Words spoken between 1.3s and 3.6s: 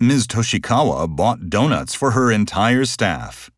donuts for her entire staff.